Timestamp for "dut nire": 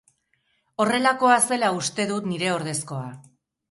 2.15-2.53